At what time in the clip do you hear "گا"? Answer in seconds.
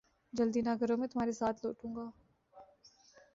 1.95-2.05